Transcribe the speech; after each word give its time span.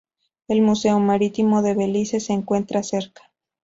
El 0.47 0.63
Museo 0.63 0.99
Marítimo 0.99 1.61
de 1.61 1.75
Belice 1.75 2.19
se 2.19 2.33
encuentra 2.33 2.81
cerca. 2.81 3.21